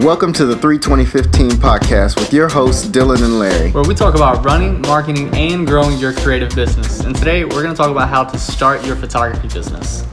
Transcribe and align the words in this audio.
Welcome 0.00 0.32
to 0.32 0.46
the 0.46 0.56
32015 0.56 1.50
podcast 1.60 2.18
with 2.18 2.32
your 2.32 2.48
hosts, 2.48 2.86
Dylan 2.86 3.22
and 3.22 3.38
Larry. 3.38 3.70
where 3.70 3.84
we 3.84 3.94
talk 3.94 4.14
about 4.14 4.42
running, 4.42 4.80
marketing, 4.80 5.28
and 5.36 5.66
growing 5.66 5.98
your 5.98 6.14
creative 6.14 6.54
business. 6.54 7.00
And 7.00 7.14
today 7.14 7.44
we're 7.44 7.62
going 7.62 7.74
to 7.74 7.76
talk 7.76 7.90
about 7.90 8.08
how 8.08 8.24
to 8.24 8.38
start 8.38 8.82
your 8.86 8.96
photography 8.96 9.48
business. 9.48 10.06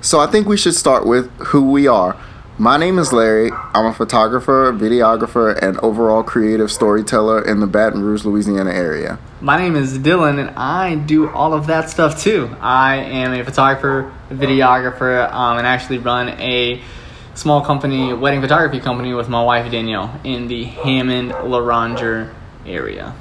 So, 0.00 0.20
I 0.20 0.26
think 0.26 0.48
we 0.48 0.56
should 0.56 0.74
start 0.74 1.06
with 1.06 1.30
who 1.36 1.70
we 1.70 1.86
are. 1.86 2.16
My 2.56 2.78
name 2.78 2.98
is 2.98 3.12
Larry. 3.12 3.50
I'm 3.52 3.84
a 3.84 3.92
photographer, 3.92 4.72
videographer, 4.72 5.54
and 5.62 5.76
overall 5.80 6.22
creative 6.22 6.72
storyteller 6.72 7.46
in 7.46 7.60
the 7.60 7.66
Baton 7.66 8.02
Rouge, 8.02 8.24
Louisiana 8.24 8.70
area. 8.70 9.18
My 9.42 9.58
name 9.58 9.76
is 9.76 9.98
Dylan, 9.98 10.38
and 10.38 10.48
I 10.56 10.94
do 10.94 11.28
all 11.28 11.52
of 11.52 11.66
that 11.66 11.90
stuff 11.90 12.22
too. 12.22 12.56
I 12.58 12.96
am 12.96 13.34
a 13.34 13.44
photographer, 13.44 14.10
a 14.30 14.34
videographer, 14.34 15.30
um, 15.30 15.58
and 15.58 15.66
actually 15.66 15.98
run 15.98 16.30
a 16.40 16.80
small 17.34 17.60
company, 17.60 18.12
wedding 18.12 18.40
photography 18.40 18.80
company, 18.80 19.14
with 19.14 19.28
my 19.28 19.42
wife 19.42 19.70
Danielle 19.70 20.20
in 20.24 20.48
the 20.48 20.64
Hammond 20.64 21.30
Loranger 21.44 22.34
area. 22.66 23.14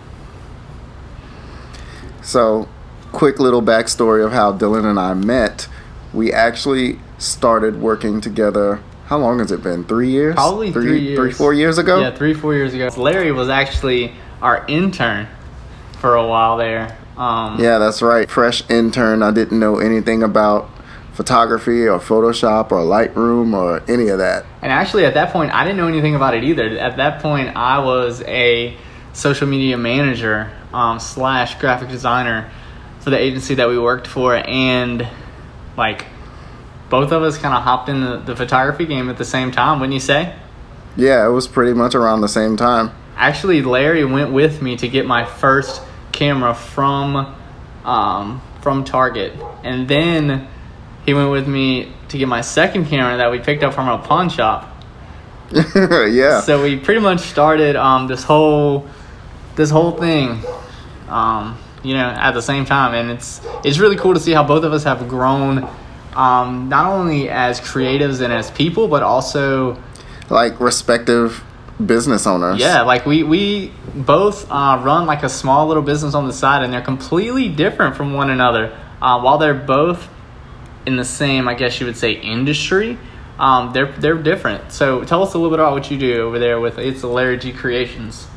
So, 2.22 2.68
quick 3.12 3.40
little 3.40 3.62
backstory 3.62 4.26
of 4.26 4.32
how 4.32 4.54
Dylan 4.54 4.86
and 4.86 5.00
I 5.00 5.14
met. 5.14 5.68
We 6.14 6.32
actually 6.34 7.00
started 7.18 7.82
working 7.82 8.22
together. 8.22 8.82
How 9.06 9.18
long 9.18 9.40
has 9.40 9.52
it 9.52 9.64
been? 9.64 9.84
Three 9.86 10.10
years? 10.10 10.36
Probably 10.36 10.72
three 10.72 11.00
years. 11.00 11.18
Three, 11.18 11.32
four 11.32 11.54
years 11.54 11.78
ago? 11.78 12.00
Yeah, 12.00 12.12
three, 12.12 12.34
four 12.34 12.54
years 12.54 12.74
ago. 12.74 12.90
Larry 13.02 13.32
was 13.32 13.50
actually 13.50 14.14
our 14.42 14.66
intern 14.68 15.28
for 16.00 16.16
a 16.16 16.26
while 16.26 16.58
there. 16.58 16.98
Um, 17.18 17.60
Yeah, 17.60 17.80
that's 17.80 18.02
right. 18.02 18.30
Fresh 18.30 18.70
intern. 18.70 19.24
I 19.24 19.32
didn't 19.32 19.60
know 19.60 19.80
anything 19.80 20.24
about 20.24 20.70
photography 21.20 21.86
or 21.86 22.00
Photoshop 22.00 22.72
or 22.72 22.80
Lightroom 22.80 23.54
or 23.54 23.84
any 23.92 24.08
of 24.08 24.20
that. 24.20 24.46
And 24.62 24.72
actually, 24.72 25.04
at 25.04 25.16
that 25.16 25.34
point, 25.34 25.54
I 25.54 25.66
didn't 25.66 25.76
know 25.76 25.90
anything 25.90 26.16
about 26.16 26.34
it 26.34 26.46
either. 26.46 26.80
At 26.80 26.96
that 26.96 27.22
point, 27.22 27.58
I 27.58 27.80
was 27.80 28.22
a 28.22 28.78
social 29.12 29.46
media 29.46 29.78
manager 29.78 30.50
um, 30.72 30.98
slash 31.02 31.60
graphic 31.60 31.90
designer 31.90 32.50
for 33.02 33.10
the 33.10 33.18
agency 33.18 33.56
that 33.56 33.68
we 33.68 33.78
worked 33.78 34.08
for, 34.08 34.34
and 34.34 35.06
like 35.76 36.06
both 36.90 37.12
of 37.12 37.22
us 37.22 37.38
kind 37.38 37.54
of 37.54 37.64
hopped 37.64 37.90
in 37.90 38.00
the, 38.00 38.20
the 38.20 38.36
photography 38.38 38.86
game 38.86 39.10
at 39.10 39.18
the 39.18 39.26
same 39.26 39.52
time. 39.52 39.82
Wouldn't 39.82 39.94
you 39.94 40.00
say? 40.00 40.34
Yeah, 40.96 41.28
it 41.28 41.32
was 41.32 41.50
pretty 41.50 41.74
much 41.74 41.96
around 41.96 42.22
the 42.22 42.30
same 42.30 42.56
time. 42.56 42.92
Actually, 43.18 43.62
Larry 43.62 44.06
went 44.06 44.32
with 44.32 44.62
me 44.62 44.78
to 44.78 44.88
get 44.88 45.06
my 45.06 45.26
first 45.26 45.82
camera 46.14 46.56
from 46.56 47.36
um, 47.84 48.42
from 48.62 48.86
Target, 48.86 49.34
and 49.66 49.86
then 49.90 50.48
he 51.06 51.14
went 51.14 51.32
with 51.32 51.48
me 51.48 51.92
to 52.10 52.18
get 52.18 52.28
my 52.28 52.42
second 52.42 52.86
camera 52.86 53.18
that 53.18 53.32
we 53.32 53.40
picked 53.40 53.64
up 53.64 53.74
from 53.74 53.88
a 53.88 53.98
pawn 53.98 54.30
shop. 54.30 54.76
yeah. 55.76 56.42
So 56.42 56.62
we 56.62 56.78
pretty 56.78 57.02
much 57.02 57.22
started 57.22 57.76
um, 57.76 58.08
this 58.08 58.24
whole 58.24 58.88
this 59.56 59.70
whole 59.70 59.92
thing, 59.92 60.44
um, 61.08 61.58
you 61.84 61.94
know, 61.94 62.08
at 62.08 62.32
the 62.32 62.42
same 62.42 62.66
time, 62.66 62.94
and 62.94 63.10
it's 63.10 63.42
it's 63.64 63.80
really 63.80 63.96
cool 63.96 64.14
to 64.14 64.20
see 64.20 64.32
how 64.32 64.44
both 64.44 64.64
of 64.64 64.74
us 64.74 64.84
have 64.84 65.08
grown, 65.08 65.68
um, 66.14 66.70
not 66.70 66.86
only 66.86 67.30
as 67.30 67.60
creatives 67.60 68.22
and 68.22 68.32
as 68.32 68.52
people, 68.52 68.88
but 68.88 69.02
also 69.02 69.82
like 70.30 70.60
respective 70.60 71.44
business 71.84 72.28
owners. 72.28 72.60
yeah, 72.60 72.82
like 72.82 73.06
we 73.06 73.24
we 73.24 73.74
both 73.96 74.50
uh, 74.52 74.80
run 74.84 75.08
like 75.08 75.24
a 75.24 75.30
small 75.30 75.68
little 75.68 75.84
business 75.84 76.14
on 76.14 76.28
the 76.28 76.34
side, 76.34 76.64
and 76.64 76.72
they're 76.72 76.82
completely 76.82 77.50
different 77.50 77.96
from 77.96 78.14
one 78.14 78.30
another. 78.30 78.78
Uh, 79.02 79.20
while 79.22 79.38
they're 79.38 79.54
both 79.54 80.10
in 80.90 80.98
the 80.98 81.06
same, 81.06 81.48
I 81.48 81.54
guess 81.54 81.80
you 81.80 81.86
would 81.86 81.96
say, 81.96 82.14
industry. 82.14 82.98
Um, 83.38 83.72
they're 83.72 83.92
they're 83.94 84.18
different. 84.18 84.74
So 84.74 85.06
tell 85.06 85.24
us 85.24 85.34
a 85.34 85.38
little 85.38 85.52
bit 85.52 85.60
about 85.60 85.74
what 85.74 85.90
you 85.90 85.98
do 85.98 86.22
over 86.24 86.40
there 86.40 86.60
with 86.60 86.78
it's 86.78 87.02
G 87.42 87.54
Creations. 87.54 88.28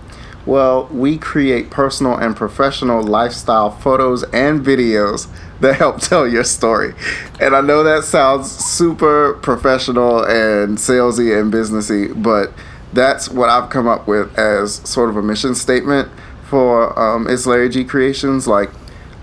Well, 0.45 0.87
we 0.93 1.19
create 1.19 1.71
personal 1.71 2.17
and 2.17 2.37
professional 2.37 3.03
lifestyle 3.03 3.71
photos 3.71 4.23
and 4.25 4.65
videos 4.65 5.29
that 5.61 5.77
help 5.77 6.01
tell 6.11 6.29
your 6.29 6.45
story. 6.45 6.95
And 7.41 7.57
I 7.57 7.61
know 7.61 7.83
that 7.83 8.05
sounds 8.05 8.51
super 8.51 9.35
professional 9.35 10.25
and 10.25 10.79
salesy 10.79 11.39
and 11.39 11.53
businessy, 11.53 12.21
but 12.21 12.53
that's 12.93 13.29
what 13.29 13.49
I've 13.49 13.71
come 13.71 13.89
up 13.89 14.07
with 14.07 14.37
as 14.39 14.75
sort 14.89 15.09
of 15.09 15.17
a 15.17 15.23
mission 15.23 15.55
statement 15.55 16.11
for 16.49 16.97
um, 16.99 17.27
It's 17.29 17.47
Larry 17.47 17.69
G 17.69 17.85
Creations. 17.85 18.47
Like, 18.47 18.71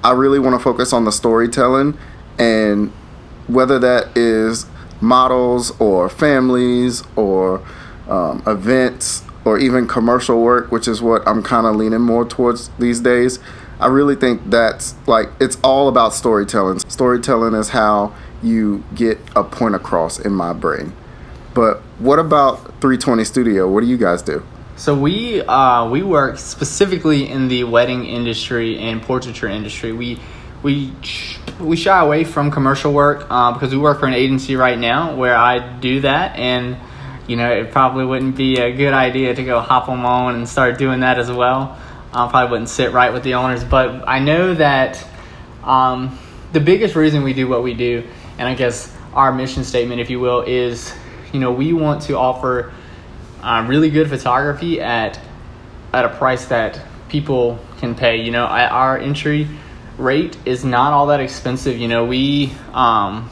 I 0.03 0.13
really 0.13 0.39
want 0.39 0.55
to 0.55 0.63
focus 0.63 0.93
on 0.93 1.03
the 1.03 1.11
storytelling 1.11 1.97
and 2.39 2.91
whether 3.49 3.79
that 3.79 4.15
is 4.15 4.65
models 5.01 5.71
or 5.79 6.09
families 6.09 7.03
or 7.15 7.61
um, 8.07 8.43
events 8.47 9.23
or 9.45 9.57
even 9.57 9.87
commercial 9.87 10.41
work, 10.41 10.71
which 10.71 10.87
is 10.87 11.01
what 11.01 11.27
I'm 11.27 11.41
kind 11.41 11.65
of 11.65 11.75
leaning 11.75 12.01
more 12.01 12.25
towards 12.25 12.69
these 12.79 12.99
days. 12.99 13.39
I 13.79 13.87
really 13.87 14.15
think 14.15 14.49
that's 14.49 14.95
like 15.07 15.29
it's 15.39 15.57
all 15.63 15.87
about 15.87 16.13
storytelling. 16.13 16.79
Storytelling 16.79 17.53
is 17.53 17.69
how 17.69 18.13
you 18.43 18.83
get 18.93 19.17
a 19.35 19.43
point 19.43 19.75
across 19.75 20.19
in 20.19 20.33
my 20.33 20.53
brain. 20.53 20.93
But 21.53 21.77
what 21.97 22.19
about 22.19 22.63
320 22.81 23.23
Studio? 23.23 23.69
What 23.69 23.81
do 23.81 23.87
you 23.87 23.97
guys 23.97 24.21
do? 24.21 24.45
So 24.75 24.95
we 24.95 25.41
uh, 25.41 25.89
we 25.89 26.03
work 26.03 26.37
specifically 26.37 27.27
in 27.27 27.47
the 27.47 27.63
wedding 27.65 28.05
industry 28.05 28.77
and 28.79 29.01
portraiture 29.01 29.47
industry. 29.47 29.91
We 29.91 30.19
we 30.63 30.93
we 31.59 31.75
shy 31.75 31.99
away 31.99 32.23
from 32.23 32.51
commercial 32.51 32.93
work 32.93 33.27
uh, 33.29 33.51
because 33.53 33.71
we 33.71 33.77
work 33.77 33.99
for 33.99 34.07
an 34.07 34.13
agency 34.13 34.55
right 34.55 34.77
now 34.77 35.15
where 35.15 35.35
I 35.35 35.59
do 35.79 36.01
that, 36.01 36.35
and 36.37 36.77
you 37.27 37.35
know 37.35 37.51
it 37.51 37.71
probably 37.71 38.05
wouldn't 38.05 38.35
be 38.35 38.59
a 38.59 38.71
good 38.71 38.93
idea 38.93 39.33
to 39.35 39.43
go 39.43 39.59
hop 39.59 39.89
on 39.89 39.99
my 39.99 40.33
and 40.33 40.47
start 40.47 40.77
doing 40.77 41.01
that 41.01 41.19
as 41.19 41.31
well. 41.31 41.77
Uh, 42.11 42.27
probably 42.27 42.51
wouldn't 42.51 42.69
sit 42.69 42.91
right 42.91 43.13
with 43.13 43.23
the 43.23 43.35
owners, 43.35 43.63
but 43.63 44.07
I 44.07 44.19
know 44.19 44.53
that 44.55 45.05
um, 45.63 46.17
the 46.53 46.59
biggest 46.59 46.95
reason 46.95 47.23
we 47.23 47.33
do 47.33 47.47
what 47.47 47.61
we 47.61 47.73
do, 47.73 48.03
and 48.37 48.47
I 48.47 48.55
guess 48.55 48.93
our 49.13 49.31
mission 49.31 49.63
statement, 49.63 50.01
if 50.01 50.09
you 50.09 50.19
will, 50.19 50.41
is 50.41 50.93
you 51.31 51.39
know 51.39 51.51
we 51.51 51.73
want 51.73 52.03
to 52.03 52.17
offer 52.17 52.73
uh, 53.41 53.65
really 53.67 53.89
good 53.89 54.09
photography 54.09 54.81
at 54.81 55.19
at 55.93 56.05
a 56.05 56.09
price 56.09 56.45
that 56.47 56.81
people 57.07 57.59
can 57.77 57.95
pay. 57.95 58.17
You 58.17 58.31
know, 58.31 58.45
at 58.45 58.71
our 58.71 58.97
entry 58.97 59.47
rate 59.99 60.37
is 60.45 60.65
not 60.65 60.93
all 60.93 61.07
that 61.07 61.19
expensive. 61.19 61.77
You 61.77 61.87
know, 61.87 62.05
we 62.05 62.51
um, 62.73 63.29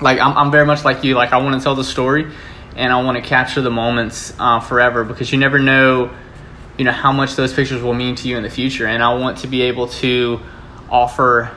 like 0.00 0.18
I'm, 0.18 0.36
I'm 0.36 0.50
very 0.50 0.66
much 0.66 0.84
like 0.84 1.04
you. 1.04 1.14
Like 1.14 1.32
I 1.32 1.38
want 1.38 1.58
to 1.58 1.62
tell 1.62 1.74
the 1.74 1.84
story, 1.84 2.32
and 2.76 2.92
I 2.92 3.02
want 3.02 3.22
to 3.22 3.28
capture 3.28 3.60
the 3.60 3.70
moments 3.70 4.34
uh, 4.38 4.60
forever 4.60 5.04
because 5.04 5.32
you 5.32 5.38
never 5.38 5.58
know, 5.58 6.10
you 6.78 6.84
know, 6.84 6.92
how 6.92 7.12
much 7.12 7.36
those 7.36 7.52
pictures 7.52 7.82
will 7.82 7.94
mean 7.94 8.14
to 8.16 8.28
you 8.28 8.36
in 8.36 8.42
the 8.42 8.50
future. 8.50 8.86
And 8.86 9.02
I 9.02 9.14
want 9.14 9.38
to 9.38 9.46
be 9.46 9.62
able 9.62 9.88
to 9.88 10.40
offer 10.90 11.50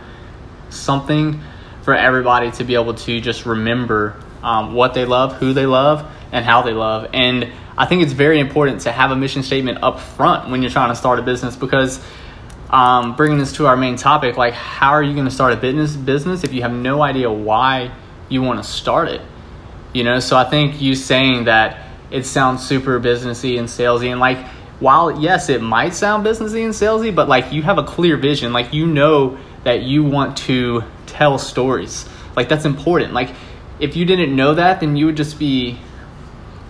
something 0.69 1.41
for 1.83 1.93
everybody 1.93 2.51
to 2.51 2.63
be 2.63 2.75
able 2.75 2.95
to 2.95 3.21
just 3.21 3.45
remember 3.45 4.19
um, 4.41 4.73
what 4.73 4.93
they 4.93 5.05
love, 5.05 5.33
who 5.33 5.53
they 5.53 5.65
love, 5.65 6.09
and 6.31 6.43
how 6.43 6.61
they 6.61 6.73
love. 6.73 7.09
And 7.13 7.51
I 7.77 7.85
think 7.85 8.03
it's 8.03 8.13
very 8.13 8.39
important 8.39 8.81
to 8.81 8.91
have 8.91 9.11
a 9.11 9.15
mission 9.15 9.43
statement 9.43 9.79
up 9.83 9.99
front 9.99 10.49
when 10.49 10.61
you're 10.61 10.71
trying 10.71 10.89
to 10.89 10.95
start 10.95 11.19
a 11.19 11.21
business 11.21 11.55
because 11.55 11.99
um, 12.75 13.15
bringing 13.15 13.37
this 13.37 13.53
to 13.53 13.67
our 13.67 13.77
main 13.77 13.95
topic, 13.95 14.35
like 14.35 14.53
how 14.53 14.89
are 14.89 15.01
you 15.01 15.13
going 15.13 15.23
to 15.23 15.31
start 15.31 15.53
a 15.53 15.55
business 15.55 15.95
business 15.95 16.43
if 16.43 16.51
you 16.53 16.61
have 16.61 16.73
no 16.73 17.01
idea 17.01 17.31
why 17.31 17.89
you 18.27 18.41
want 18.41 18.61
to 18.61 18.69
start 18.69 19.07
it? 19.07 19.21
You 19.93 20.03
know, 20.03 20.19
so 20.19 20.35
I 20.35 20.43
think 20.43 20.81
you 20.81 20.93
saying 20.93 21.45
that 21.45 21.87
it 22.11 22.25
sounds 22.25 22.67
super 22.67 22.99
businessy 22.99 23.57
and 23.57 23.69
salesy, 23.69 24.11
and 24.11 24.19
like 24.19 24.45
while 24.81 25.21
yes, 25.21 25.47
it 25.47 25.61
might 25.61 25.93
sound 25.93 26.25
businessy 26.25 26.65
and 26.65 26.73
salesy, 26.73 27.15
but 27.15 27.29
like 27.29 27.53
you 27.53 27.63
have 27.63 27.77
a 27.77 27.83
clear 27.83 28.17
vision, 28.17 28.51
like 28.51 28.73
you 28.73 28.87
know 28.87 29.39
that 29.63 29.83
you 29.83 30.03
want 30.03 30.35
to 30.39 30.83
tell 31.05 31.37
stories. 31.37 32.05
Like 32.35 32.49
that's 32.49 32.65
important. 32.65 33.13
Like 33.13 33.29
if 33.79 33.95
you 33.95 34.03
didn't 34.03 34.35
know 34.35 34.53
that, 34.53 34.81
then 34.81 34.97
you 34.97 35.05
would 35.05 35.15
just 35.15 35.39
be 35.39 35.79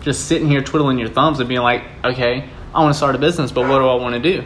just 0.02 0.28
sitting 0.28 0.48
here 0.48 0.62
twiddling 0.62 1.00
your 1.00 1.10
thumbs 1.10 1.40
and 1.40 1.50
being 1.50 1.62
like, 1.62 1.82
okay, 2.04 2.48
I 2.76 2.84
want 2.84 2.94
to 2.94 2.98
start 2.98 3.16
a 3.16 3.18
business, 3.18 3.52
but 3.52 3.68
what 3.68 3.80
do 3.80 3.88
I 3.88 3.96
want 3.96 4.14
to 4.14 4.22
do? 4.22 4.44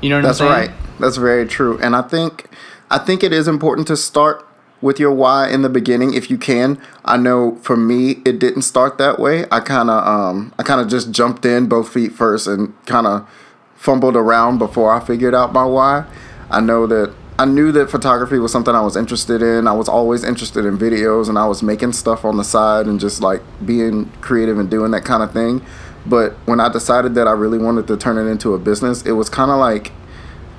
You 0.00 0.08
know 0.08 0.16
what 0.16 0.22
That's 0.22 0.40
I'm 0.40 0.48
saying? 0.48 0.70
right. 0.70 0.85
That's 0.98 1.16
very 1.16 1.46
true. 1.46 1.78
And 1.78 1.94
I 1.94 2.02
think 2.02 2.48
I 2.90 2.98
think 2.98 3.22
it 3.22 3.32
is 3.32 3.48
important 3.48 3.86
to 3.88 3.96
start 3.96 4.46
with 4.80 5.00
your 5.00 5.10
why 5.12 5.48
in 5.48 5.62
the 5.62 5.68
beginning 5.68 6.14
if 6.14 6.30
you 6.30 6.38
can. 6.38 6.80
I 7.04 7.16
know 7.16 7.56
for 7.62 7.76
me 7.76 8.22
it 8.24 8.38
didn't 8.38 8.62
start 8.62 8.98
that 8.98 9.18
way. 9.18 9.46
I 9.50 9.60
kind 9.60 9.90
of 9.90 10.06
um 10.06 10.54
I 10.58 10.62
kind 10.62 10.80
of 10.80 10.88
just 10.88 11.10
jumped 11.10 11.44
in 11.44 11.66
both 11.66 11.92
feet 11.92 12.12
first 12.12 12.46
and 12.46 12.74
kind 12.86 13.06
of 13.06 13.28
fumbled 13.74 14.16
around 14.16 14.58
before 14.58 14.92
I 14.92 15.00
figured 15.00 15.34
out 15.34 15.52
my 15.52 15.64
why. 15.64 16.06
I 16.50 16.60
know 16.60 16.86
that 16.86 17.14
I 17.38 17.44
knew 17.44 17.70
that 17.72 17.90
photography 17.90 18.38
was 18.38 18.50
something 18.50 18.74
I 18.74 18.80
was 18.80 18.96
interested 18.96 19.42
in. 19.42 19.66
I 19.66 19.72
was 19.72 19.88
always 19.88 20.24
interested 20.24 20.64
in 20.64 20.78
videos 20.78 21.28
and 21.28 21.38
I 21.38 21.46
was 21.46 21.62
making 21.62 21.92
stuff 21.92 22.24
on 22.24 22.38
the 22.38 22.44
side 22.44 22.86
and 22.86 22.98
just 22.98 23.20
like 23.20 23.42
being 23.64 24.10
creative 24.22 24.58
and 24.58 24.70
doing 24.70 24.90
that 24.92 25.04
kind 25.04 25.22
of 25.22 25.32
thing. 25.32 25.62
But 26.06 26.32
when 26.46 26.60
I 26.60 26.70
decided 26.70 27.14
that 27.16 27.28
I 27.28 27.32
really 27.32 27.58
wanted 27.58 27.88
to 27.88 27.96
turn 27.96 28.16
it 28.16 28.30
into 28.30 28.54
a 28.54 28.58
business, 28.58 29.02
it 29.02 29.12
was 29.12 29.28
kind 29.28 29.50
of 29.50 29.58
like 29.58 29.92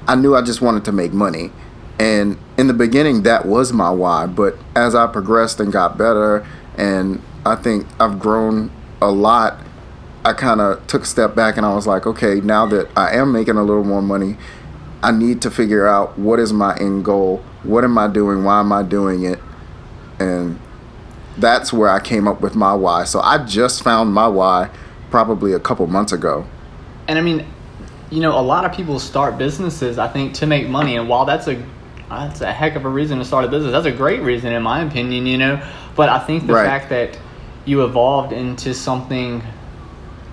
I 0.07 0.15
knew 0.15 0.35
I 0.35 0.41
just 0.41 0.61
wanted 0.61 0.85
to 0.85 0.91
make 0.91 1.13
money. 1.13 1.51
And 1.99 2.37
in 2.57 2.67
the 2.67 2.73
beginning, 2.73 3.23
that 3.23 3.45
was 3.45 3.73
my 3.73 3.89
why. 3.89 4.27
But 4.27 4.57
as 4.75 4.95
I 4.95 5.07
progressed 5.07 5.59
and 5.59 5.71
got 5.71 5.97
better, 5.97 6.45
and 6.77 7.21
I 7.45 7.55
think 7.55 7.87
I've 7.99 8.19
grown 8.19 8.71
a 9.01 9.11
lot 9.11 9.59
I 10.27 10.33
kind 10.33 10.59
of 10.59 10.85
took 10.87 11.03
a 11.03 11.05
step 11.05 11.35
back 11.35 11.55
and 11.55 11.65
I 11.65 11.73
was 11.73 11.87
like, 11.87 12.05
okay, 12.05 12.41
now 12.41 12.65
that 12.65 12.89
I 12.97 13.15
am 13.15 13.31
making 13.31 13.55
a 13.55 13.63
little 13.63 13.85
more 13.85 14.01
money, 14.01 14.35
I 15.01 15.11
need 15.11 15.41
to 15.43 15.49
figure 15.49 15.87
out 15.87 16.19
what 16.19 16.37
is 16.37 16.51
my 16.51 16.77
end 16.77 17.05
goal. 17.05 17.41
What 17.63 17.85
am 17.85 17.97
I 17.97 18.09
doing? 18.09 18.43
Why 18.43 18.59
am 18.59 18.73
I 18.73 18.83
doing 18.83 19.23
it? 19.23 19.39
And 20.19 20.59
that's 21.37 21.71
where 21.71 21.87
I 21.87 22.01
came 22.01 22.27
up 22.27 22.41
with 22.41 22.55
my 22.55 22.73
why. 22.73 23.05
So 23.05 23.21
I 23.21 23.45
just 23.45 23.83
found 23.83 24.13
my 24.13 24.27
why 24.27 24.69
probably 25.11 25.53
a 25.53 25.61
couple 25.61 25.87
months 25.87 26.11
ago. 26.11 26.45
And 27.07 27.17
I 27.17 27.21
mean, 27.21 27.45
you 28.09 28.21
know, 28.21 28.37
a 28.39 28.41
lot 28.41 28.65
of 28.65 28.73
people 28.73 28.99
start 28.99 29.37
businesses, 29.37 29.97
I 29.99 30.07
think, 30.07 30.35
to 30.35 30.45
make 30.45 30.67
money. 30.69 30.95
And 30.95 31.09
while 31.09 31.25
that's 31.25 31.47
a 31.47 31.61
that's 32.09 32.39
a 32.39 32.53
heck 32.53 32.75
of 32.77 32.85
a 32.85 32.89
reason 32.89 33.17
to 33.19 33.25
start 33.25 33.43
a 33.43 33.49
business, 33.49 33.73
that's 33.73 33.85
a 33.85 33.91
great 33.91 34.21
reason, 34.21 34.53
in 34.53 34.63
my 34.63 34.81
opinion. 34.83 35.25
You 35.25 35.37
know, 35.37 35.67
but 35.95 36.09
I 36.09 36.19
think 36.19 36.47
the 36.47 36.53
Right. 36.53 36.65
fact 36.65 36.89
that 36.89 37.17
you 37.65 37.83
evolved 37.83 38.31
into 38.31 38.73
something 38.73 39.43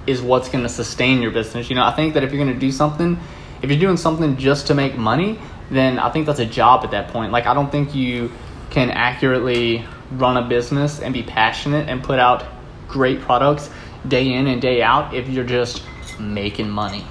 is 0.06 0.22
what's 0.22 0.48
going 0.48 0.62
to 0.62 0.68
sustain 0.68 1.20
your 1.22 1.30
business. 1.32 1.68
You 1.68 1.76
know, 1.76 1.84
I 1.84 1.92
think 1.92 2.14
that 2.14 2.22
if 2.22 2.32
you're 2.32 2.42
going 2.44 2.54
to 2.54 2.60
do 2.60 2.70
something, 2.70 3.18
if 3.62 3.70
you're 3.70 3.80
doing 3.80 3.96
something 3.96 4.36
just 4.36 4.68
to 4.68 4.74
make 4.74 4.96
money, 4.96 5.38
then 5.70 5.98
I 5.98 6.10
think 6.10 6.26
that's 6.26 6.38
a 6.40 6.46
job 6.46 6.84
at 6.84 6.90
that 6.92 7.08
point. 7.08 7.32
Like, 7.32 7.46
I 7.46 7.54
don't 7.54 7.72
think 7.72 7.94
you 7.94 8.30
can 8.70 8.90
accurately 8.90 9.84
run 10.12 10.36
a 10.36 10.42
business 10.46 11.00
and 11.00 11.12
be 11.14 11.22
passionate 11.22 11.88
and 11.88 12.02
put 12.02 12.18
out 12.18 12.44
great 12.86 13.20
products 13.22 13.70
day 14.06 14.32
in 14.32 14.46
and 14.46 14.60
day 14.60 14.82
out 14.82 15.14
if 15.14 15.28
you're 15.28 15.44
just 15.44 15.82
making 16.20 16.68
money. 16.68 17.04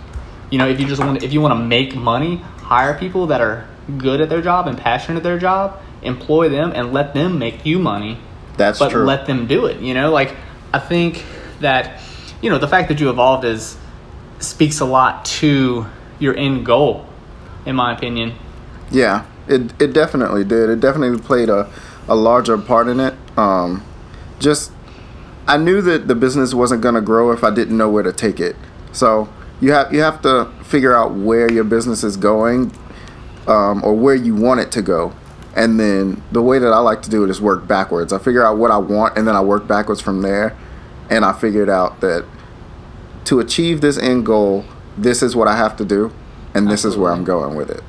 You 0.50 0.58
know, 0.58 0.68
if 0.68 0.80
you 0.80 0.86
just 0.88 1.02
want, 1.02 1.24
if 1.24 1.34
you 1.34 1.42
want 1.42 1.54
to 1.54 1.64
make 1.66 1.96
money, 1.96 2.38
hire 2.38 2.98
people 2.98 3.28
that 3.28 3.42
are 3.42 3.68
good 3.98 4.22
at 4.22 4.30
their 4.30 4.42
job 4.42 4.68
and 4.68 4.78
passionate 4.78 5.18
at 5.18 5.24
their 5.24 5.40
job, 5.40 5.80
employ 6.02 6.50
them 6.50 6.72
and 6.76 6.94
let 6.94 7.14
them 7.14 7.40
make 7.40 7.66
you 7.66 7.80
money 7.80 8.18
That's 8.58 8.80
but 8.80 8.92
true. 8.92 9.04
let 9.04 9.26
them 9.26 9.48
do 9.48 9.66
it. 9.66 9.80
You 9.82 9.94
know, 9.94 10.12
like 10.12 10.36
I 10.74 10.80
think 10.80 11.24
that 11.60 12.02
you 12.42 12.50
know 12.50 12.58
the 12.58 12.68
fact 12.68 12.90
that 12.90 13.00
you 13.00 13.10
evolved 13.10 13.46
is 13.46 13.78
speaks 14.40 14.80
a 14.80 14.86
lot 14.86 15.26
to 15.26 15.86
your 16.20 16.36
end 16.36 16.66
goal, 16.66 17.06
in 17.66 17.76
my 17.76 17.94
opinion. 17.94 18.34
Yeah, 18.92 19.26
it 19.48 19.74
it 19.82 19.94
definitely 19.94 20.44
did. 20.44 20.70
It 20.70 20.80
definitely 20.80 21.20
played 21.20 21.50
a, 21.50 21.72
a 22.08 22.16
larger 22.16 22.58
part 22.58 22.88
in 22.88 23.00
it. 23.00 23.16
Um, 23.38 23.84
just 24.40 24.72
I 25.48 25.58
knew 25.58 25.82
that 25.82 26.08
the 26.08 26.16
business 26.16 26.54
wasn't 26.54 26.82
gonna 26.82 27.02
grow 27.02 27.32
if 27.32 27.44
I 27.44 27.50
didn't 27.52 27.78
know 27.78 27.90
where 27.90 28.04
to 28.04 28.14
take 28.14 28.40
it. 28.40 28.56
So 28.92 29.30
you 29.64 29.72
have 29.72 29.94
you 29.94 30.02
have 30.02 30.22
to 30.24 30.52
figure 30.64 30.94
out 30.94 31.14
where 31.14 31.52
your 31.52 31.64
business 31.64 32.04
is 32.04 32.18
going, 32.18 32.72
um, 33.48 33.84
or 33.84 33.94
where 33.94 34.16
you 34.16 34.36
want 34.36 34.60
it 34.60 34.72
to 34.74 34.82
go. 34.82 35.14
And 35.56 35.80
then 35.80 36.22
the 36.32 36.42
way 36.42 36.60
that 36.60 36.74
I 36.74 36.80
like 36.80 37.02
to 37.04 37.10
do 37.10 37.24
it 37.24 37.30
is 37.30 37.40
work 37.40 37.66
backwards. 37.68 38.12
I 38.12 38.20
figure 38.20 38.44
out 38.44 38.58
what 38.58 38.72
I 38.72 38.78
want, 38.78 39.18
and 39.18 39.26
then 39.28 39.36
I 39.36 39.42
work 39.42 39.68
backwards 39.68 40.02
from 40.02 40.22
there. 40.22 40.58
And 41.10 41.24
I 41.24 41.32
figured 41.32 41.70
out 41.70 42.02
that 42.02 42.26
to 43.26 43.40
achieve 43.40 43.82
this 43.82 43.98
end 43.98 44.26
goal, 44.26 44.66
this 44.98 45.22
is 45.22 45.36
what 45.36 45.48
I 45.48 45.56
have 45.56 45.78
to 45.78 45.86
do, 45.86 46.12
and 46.54 46.70
this 46.70 46.84
is 46.84 46.98
where 46.98 47.12
I'm 47.12 47.24
going 47.24 47.56
with 47.56 47.70
it. 47.70 47.84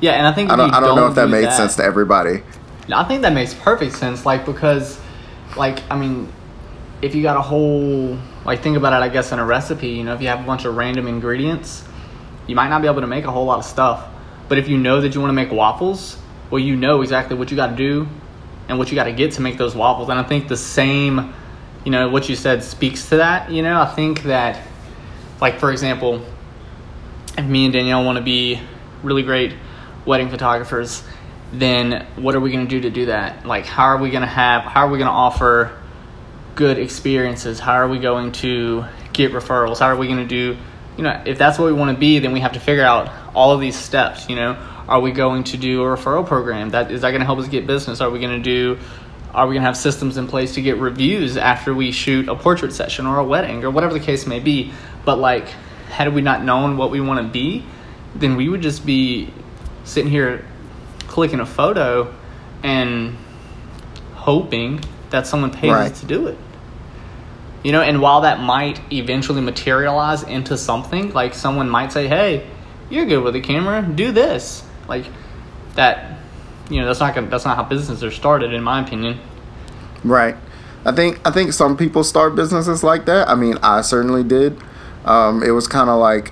Yeah, 0.00 0.12
and 0.12 0.26
I 0.26 0.32
think 0.32 0.50
I 0.50 0.56
don't, 0.56 0.70
I 0.72 0.80
don't 0.80 0.94
know 0.94 1.06
if 1.08 1.14
that 1.14 1.28
made 1.28 1.50
sense 1.52 1.76
to 1.76 1.84
everybody. 1.84 2.42
I 2.92 3.02
think 3.04 3.22
that 3.22 3.32
makes 3.32 3.54
perfect 3.54 3.94
sense. 3.94 4.24
Like 4.24 4.44
because, 4.46 5.00
like 5.56 5.82
I 5.90 5.98
mean, 5.98 6.30
if 7.02 7.14
you 7.14 7.22
got 7.22 7.36
a 7.36 7.42
whole 7.42 8.18
like 8.44 8.62
think 8.62 8.76
about 8.76 8.92
it, 8.92 9.04
I 9.04 9.08
guess 9.08 9.32
in 9.32 9.38
a 9.38 9.44
recipe, 9.44 9.88
you 9.88 10.04
know, 10.04 10.14
if 10.14 10.22
you 10.22 10.28
have 10.28 10.40
a 10.40 10.46
bunch 10.46 10.64
of 10.64 10.76
random 10.76 11.06
ingredients, 11.06 11.84
you 12.46 12.54
might 12.54 12.68
not 12.68 12.80
be 12.80 12.88
able 12.88 13.00
to 13.00 13.06
make 13.06 13.24
a 13.24 13.30
whole 13.30 13.44
lot 13.44 13.58
of 13.58 13.64
stuff. 13.64 14.06
But 14.48 14.58
if 14.58 14.68
you 14.68 14.78
know 14.78 15.00
that 15.00 15.14
you 15.14 15.20
want 15.20 15.30
to 15.30 15.34
make 15.34 15.50
waffles, 15.50 16.18
well, 16.50 16.60
you 16.60 16.76
know 16.76 17.02
exactly 17.02 17.36
what 17.36 17.50
you 17.50 17.56
got 17.56 17.70
to 17.70 17.76
do 17.76 18.08
and 18.68 18.78
what 18.78 18.90
you 18.90 18.94
got 18.94 19.04
to 19.04 19.12
get 19.12 19.32
to 19.32 19.40
make 19.40 19.58
those 19.58 19.74
waffles. 19.74 20.08
And 20.08 20.18
I 20.18 20.22
think 20.22 20.48
the 20.48 20.56
same, 20.56 21.34
you 21.84 21.90
know, 21.90 22.08
what 22.08 22.28
you 22.28 22.36
said 22.36 22.62
speaks 22.62 23.08
to 23.08 23.16
that. 23.16 23.50
You 23.50 23.62
know, 23.62 23.80
I 23.80 23.86
think 23.86 24.22
that, 24.22 24.64
like 25.40 25.58
for 25.58 25.72
example, 25.72 26.24
if 27.36 27.44
me 27.44 27.64
and 27.64 27.72
Danielle 27.72 28.04
want 28.04 28.18
to 28.18 28.24
be 28.24 28.60
really 29.02 29.22
great 29.22 29.54
wedding 30.04 30.30
photographers, 30.30 31.02
then 31.52 32.06
what 32.16 32.34
are 32.34 32.40
we 32.40 32.50
going 32.52 32.66
to 32.66 32.70
do 32.70 32.80
to 32.82 32.90
do 32.90 33.06
that? 33.06 33.44
Like, 33.44 33.66
how 33.66 33.84
are 33.84 33.98
we 33.98 34.10
going 34.10 34.22
to 34.22 34.28
have, 34.28 34.62
how 34.62 34.86
are 34.86 34.90
we 34.90 34.98
going 34.98 35.08
to 35.08 35.12
offer 35.12 35.76
good 36.56 36.78
experiences? 36.78 37.60
How 37.60 37.74
are 37.74 37.86
we 37.86 37.98
going 37.98 38.32
to 38.32 38.84
get 39.12 39.32
referrals? 39.32 39.78
How 39.78 39.86
are 39.86 39.96
we 39.96 40.08
going 40.08 40.18
to 40.18 40.26
do, 40.26 40.56
you 40.96 41.04
know, 41.04 41.22
if 41.24 41.38
that's 41.38 41.58
what 41.58 41.66
we 41.66 41.72
want 41.72 41.94
to 41.94 42.00
be, 42.00 42.18
then 42.18 42.32
we 42.32 42.40
have 42.40 42.52
to 42.54 42.60
figure 42.60 42.84
out 42.84 43.12
all 43.34 43.52
of 43.52 43.60
these 43.60 43.76
steps, 43.76 44.28
you 44.28 44.34
know. 44.34 44.56
Are 44.88 45.00
we 45.00 45.12
going 45.12 45.44
to 45.44 45.56
do 45.56 45.82
a 45.82 45.86
referral 45.86 46.26
program? 46.26 46.70
That 46.70 46.90
is 46.90 47.02
that 47.02 47.10
going 47.10 47.20
to 47.20 47.26
help 47.26 47.38
us 47.38 47.48
get 47.48 47.66
business? 47.66 48.00
Are 48.00 48.10
we 48.10 48.18
going 48.18 48.36
to 48.36 48.42
do 48.42 48.78
are 49.34 49.46
we 49.46 49.54
going 49.54 49.62
to 49.62 49.66
have 49.66 49.76
systems 49.76 50.16
in 50.16 50.26
place 50.26 50.54
to 50.54 50.62
get 50.62 50.78
reviews 50.78 51.36
after 51.36 51.74
we 51.74 51.92
shoot 51.92 52.26
a 52.26 52.34
portrait 52.34 52.72
session 52.72 53.04
or 53.06 53.18
a 53.18 53.24
wedding 53.24 53.64
or 53.64 53.70
whatever 53.70 53.92
the 53.92 54.00
case 54.00 54.26
may 54.26 54.40
be? 54.40 54.72
But 55.04 55.18
like 55.18 55.48
had 55.90 56.14
we 56.14 56.22
not 56.22 56.42
known 56.42 56.76
what 56.78 56.90
we 56.90 57.00
want 57.00 57.20
to 57.26 57.30
be, 57.30 57.64
then 58.14 58.36
we 58.36 58.48
would 58.48 58.62
just 58.62 58.86
be 58.86 59.32
sitting 59.84 60.10
here 60.10 60.46
clicking 61.06 61.40
a 61.40 61.46
photo 61.46 62.14
and 62.62 63.16
hoping 64.14 64.80
that 65.10 65.26
someone 65.26 65.50
pays 65.50 65.70
Right. 65.70 65.92
us 65.92 66.00
to 66.00 66.06
do 66.06 66.28
it. 66.28 66.38
You 67.66 67.72
know, 67.72 67.82
and 67.82 68.00
while 68.00 68.20
that 68.20 68.38
might 68.38 68.80
eventually 68.92 69.40
materialize 69.40 70.22
into 70.22 70.56
something, 70.56 71.12
like 71.12 71.34
someone 71.34 71.68
might 71.68 71.90
say, 71.90 72.06
"Hey, 72.06 72.46
you're 72.90 73.06
good 73.06 73.24
with 73.24 73.34
a 73.34 73.40
camera. 73.40 73.82
Do 73.82 74.12
this." 74.12 74.62
Like 74.86 75.04
that, 75.74 76.20
you 76.70 76.78
know, 76.78 76.86
that's 76.86 77.00
not 77.00 77.16
gonna, 77.16 77.26
that's 77.26 77.44
not 77.44 77.56
how 77.56 77.64
businesses 77.64 78.04
are 78.04 78.12
started, 78.12 78.52
in 78.52 78.62
my 78.62 78.80
opinion. 78.82 79.18
Right. 80.04 80.36
I 80.84 80.92
think 80.92 81.18
I 81.26 81.32
think 81.32 81.52
some 81.52 81.76
people 81.76 82.04
start 82.04 82.36
businesses 82.36 82.84
like 82.84 83.04
that. 83.06 83.28
I 83.28 83.34
mean, 83.34 83.58
I 83.64 83.80
certainly 83.80 84.22
did. 84.22 84.56
Um, 85.04 85.42
it 85.42 85.50
was 85.50 85.66
kind 85.66 85.90
of 85.90 85.98
like 85.98 86.30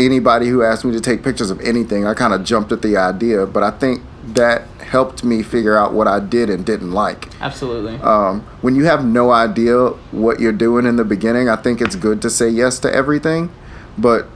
anybody 0.00 0.48
who 0.48 0.64
asked 0.64 0.84
me 0.84 0.90
to 0.90 1.00
take 1.00 1.22
pictures 1.22 1.52
of 1.52 1.60
anything, 1.60 2.08
I 2.08 2.14
kind 2.14 2.34
of 2.34 2.42
jumped 2.42 2.72
at 2.72 2.82
the 2.82 2.96
idea. 2.96 3.46
But 3.46 3.62
I 3.62 3.70
think 3.70 4.02
that 4.24 4.62
helped 4.80 5.24
me 5.24 5.42
figure 5.42 5.76
out 5.76 5.92
what 5.92 6.06
I 6.06 6.20
did 6.20 6.50
and 6.50 6.64
didn't 6.64 6.92
like. 6.92 7.28
Absolutely. 7.40 7.94
Um, 8.00 8.42
when 8.60 8.74
you 8.74 8.84
have 8.84 9.04
no 9.04 9.30
idea 9.30 9.88
what 10.10 10.40
you're 10.40 10.52
doing 10.52 10.86
in 10.86 10.96
the 10.96 11.04
beginning, 11.04 11.48
I 11.48 11.56
think 11.56 11.80
it's 11.80 11.96
good 11.96 12.20
to 12.22 12.30
say 12.30 12.48
yes 12.48 12.78
to 12.80 12.92
everything. 12.92 13.50
But 13.96 14.26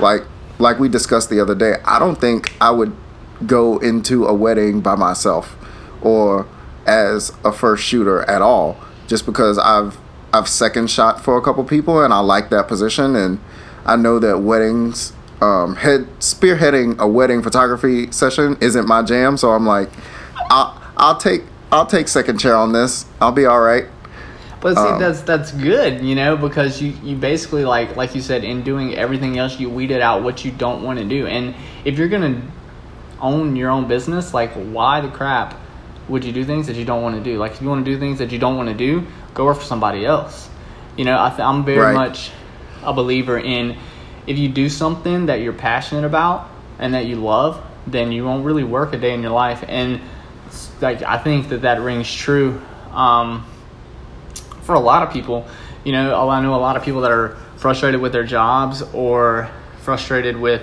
like 0.00 0.22
like 0.58 0.78
we 0.78 0.88
discussed 0.88 1.30
the 1.30 1.40
other 1.40 1.54
day, 1.54 1.76
I 1.84 1.98
don't 1.98 2.20
think 2.20 2.54
I 2.60 2.70
would 2.70 2.96
go 3.46 3.78
into 3.78 4.26
a 4.26 4.34
wedding 4.34 4.80
by 4.80 4.94
myself 4.94 5.56
or 6.00 6.46
as 6.86 7.32
a 7.44 7.52
first 7.52 7.84
shooter 7.84 8.22
at 8.22 8.42
all, 8.42 8.76
just 9.06 9.26
because 9.26 9.58
I've 9.58 9.98
I've 10.32 10.48
second 10.48 10.90
shot 10.90 11.22
for 11.22 11.36
a 11.36 11.42
couple 11.42 11.62
people 11.64 12.02
and 12.02 12.12
I 12.12 12.20
like 12.20 12.50
that 12.50 12.66
position 12.66 13.14
and 13.14 13.38
I 13.84 13.96
know 13.96 14.18
that 14.18 14.38
weddings 14.38 15.12
um, 15.42 15.74
head 15.76 16.06
spearheading 16.20 16.98
a 16.98 17.06
wedding 17.08 17.42
photography 17.42 18.10
session 18.12 18.56
isn't 18.60 18.86
my 18.86 19.02
jam, 19.02 19.36
so 19.36 19.50
I'm 19.50 19.66
like, 19.66 19.90
I'll 20.50 20.80
I'll 20.96 21.16
take 21.16 21.42
I'll 21.72 21.86
take 21.86 22.08
second 22.08 22.38
chair 22.38 22.54
on 22.54 22.72
this. 22.72 23.06
I'll 23.20 23.32
be 23.32 23.46
all 23.46 23.60
right. 23.60 23.86
But 24.60 24.76
see, 24.76 24.80
Um, 24.80 25.00
that's 25.00 25.22
that's 25.22 25.50
good, 25.50 26.00
you 26.02 26.14
know, 26.14 26.36
because 26.36 26.80
you 26.80 26.94
you 27.02 27.16
basically 27.16 27.64
like 27.64 27.96
like 27.96 28.14
you 28.14 28.20
said, 28.20 28.44
in 28.44 28.62
doing 28.62 28.94
everything 28.94 29.36
else, 29.38 29.58
you 29.58 29.68
weeded 29.68 30.00
out 30.00 30.22
what 30.22 30.44
you 30.44 30.52
don't 30.52 30.82
want 30.84 31.00
to 31.00 31.04
do. 31.04 31.26
And 31.26 31.54
if 31.84 31.98
you're 31.98 32.08
gonna 32.08 32.40
own 33.20 33.56
your 33.56 33.70
own 33.70 33.88
business, 33.88 34.32
like 34.32 34.52
why 34.52 35.00
the 35.00 35.08
crap 35.08 35.58
would 36.08 36.24
you 36.24 36.32
do 36.32 36.44
things 36.44 36.66
that 36.68 36.76
you 36.76 36.84
don't 36.84 37.02
want 37.02 37.16
to 37.16 37.22
do? 37.22 37.38
Like 37.38 37.52
if 37.52 37.62
you 37.62 37.68
want 37.68 37.84
to 37.84 37.90
do 37.90 37.98
things 37.98 38.18
that 38.18 38.30
you 38.30 38.38
don't 38.38 38.56
want 38.56 38.68
to 38.68 38.74
do, 38.74 39.04
go 39.34 39.44
work 39.46 39.58
for 39.58 39.64
somebody 39.64 40.04
else. 40.06 40.48
You 40.96 41.04
know, 41.04 41.18
I 41.20 41.30
th- 41.30 41.40
I'm 41.40 41.64
very 41.64 41.78
Right. 41.80 41.94
much 41.94 42.30
a 42.84 42.92
believer 42.92 43.38
in 43.38 43.76
if 44.26 44.38
you 44.38 44.48
do 44.48 44.68
something 44.68 45.26
that 45.26 45.40
you're 45.40 45.52
passionate 45.52 46.04
about 46.04 46.48
and 46.78 46.94
that 46.94 47.06
you 47.06 47.16
love, 47.16 47.62
then 47.86 48.12
you 48.12 48.24
won't 48.24 48.44
really 48.44 48.64
work 48.64 48.92
a 48.92 48.98
day 48.98 49.14
in 49.14 49.22
your 49.22 49.32
life. 49.32 49.64
And 49.66 50.00
like 50.80 51.02
I 51.02 51.18
think 51.18 51.48
that 51.48 51.62
that 51.62 51.80
rings 51.80 52.12
true. 52.12 52.60
Um, 52.92 53.46
for 54.62 54.74
a 54.74 54.80
lot 54.80 55.02
of 55.02 55.12
people, 55.12 55.46
you 55.84 55.92
know, 55.92 56.28
I 56.28 56.40
know 56.40 56.54
a 56.54 56.56
lot 56.56 56.76
of 56.76 56.84
people 56.84 57.00
that 57.00 57.10
are 57.10 57.36
frustrated 57.56 58.00
with 58.00 58.12
their 58.12 58.24
jobs 58.24 58.82
or 58.92 59.50
frustrated 59.82 60.36
with 60.36 60.62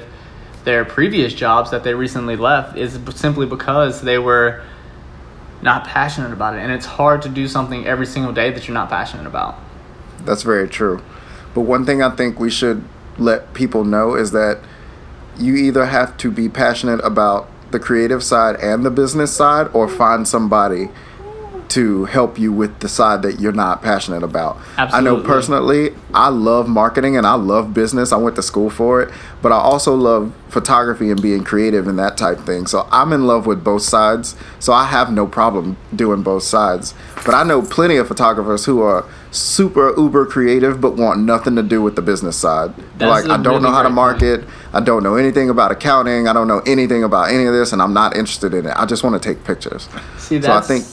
their 0.64 0.86
previous 0.86 1.34
jobs 1.34 1.72
that 1.72 1.84
they 1.84 1.94
recently 1.94 2.36
left 2.36 2.78
is 2.78 3.00
simply 3.16 3.46
because 3.46 4.02
they 4.02 4.18
were 4.18 4.64
not 5.62 5.86
passionate 5.86 6.32
about 6.32 6.56
it. 6.56 6.60
And 6.60 6.72
it's 6.72 6.86
hard 6.86 7.22
to 7.24 7.30
do 7.30 7.48
something 7.48 7.86
every 7.86 8.06
single 8.06 8.32
day 8.32 8.52
that 8.52 8.68
you're 8.68 8.74
not 8.74 8.90
passionate 8.90 9.26
about. 9.26 9.58
That's 10.22 10.44
very 10.44 10.70
true. 10.70 11.02
But 11.54 11.62
one 11.62 11.86
thing 11.86 12.02
I 12.02 12.10
think 12.10 12.40
we 12.40 12.50
should 12.50 12.84
let 13.20 13.54
people 13.54 13.84
know 13.84 14.16
is 14.16 14.32
that 14.32 14.60
you 15.38 15.56
either 15.56 15.86
have 15.86 16.18
to 16.18 16.32
be 16.32 16.50
passionate 16.50 17.00
about 17.04 17.50
the 17.72 17.80
creative 17.80 18.24
side 18.24 18.56
and 18.58 18.86
the 18.86 18.90
business 18.90 19.36
side 19.36 19.70
or 19.74 19.88
find 19.88 20.28
somebody 20.28 20.90
to 21.70 22.06
help 22.06 22.40
you 22.40 22.52
with 22.52 22.80
the 22.80 22.90
side 22.90 23.22
that 23.22 23.40
you're 23.40 23.52
not 23.52 23.82
passionate 23.84 24.24
about. 24.24 24.58
Absolutely. 24.78 24.98
I 24.98 25.02
know 25.02 25.24
personally, 25.24 25.96
I 26.14 26.30
love 26.30 26.68
marketing 26.68 27.16
and 27.16 27.28
I 27.28 27.36
love 27.36 27.76
business. 27.76 28.12
I 28.12 28.18
went 28.18 28.36
to 28.38 28.42
school 28.42 28.72
for 28.72 29.04
it, 29.04 29.14
but 29.44 29.52
I 29.52 29.58
also 29.58 29.94
love 29.94 30.34
photography 30.48 31.12
and 31.12 31.22
being 31.22 31.44
creative 31.44 31.88
and 31.88 32.00
that 32.00 32.18
type 32.18 32.40
thing. 32.40 32.66
So 32.66 32.88
I'm 32.92 33.14
in 33.14 33.28
love 33.28 33.46
with 33.46 33.64
both 33.64 33.84
sides. 33.84 34.36
So 34.60 34.74
I 34.74 34.86
have 34.86 35.12
no 35.12 35.28
problem 35.28 35.78
doing 35.96 36.24
both 36.24 36.44
sides. 36.44 36.96
But 37.24 37.36
I 37.36 37.44
know 37.44 37.62
plenty 37.62 37.98
of 37.98 38.08
photographers 38.08 38.66
who 38.66 38.82
are 38.82 39.06
super 39.32 39.94
uber 39.98 40.26
creative 40.26 40.82
but 40.82 40.96
want 40.96 41.22
nothing 41.22 41.56
to 41.56 41.64
do 41.64 41.82
with 41.82 41.96
the 41.96 42.02
business 42.02 42.36
side. 42.36 42.74
That's 42.98 43.28
like, 43.28 43.40
I 43.40 43.42
don't 43.42 43.62
know 43.62 43.72
how 43.72 43.84
to 43.84 43.90
market. 43.90 44.46
I 44.74 44.80
don't 44.80 45.04
know 45.04 45.16
anything 45.16 45.50
about 45.50 45.72
accounting. 45.72 46.28
I 46.28 46.34
don't 46.34 46.48
know 46.48 46.62
anything 46.66 47.04
about 47.04 47.30
any 47.30 47.46
of 47.46 47.54
this, 47.54 47.72
and 47.72 47.82
I'm 47.82 47.94
not 47.94 48.16
interested 48.16 48.54
in 48.54 48.66
it. 48.66 48.74
I 48.76 48.86
just 48.86 49.04
want 49.04 49.22
to 49.22 49.34
take 49.34 49.44
pictures. 49.44 49.88
See, 50.18 50.42
So 50.42 50.52
I 50.52 50.56
that's, 50.56 50.68
think- 50.68 50.86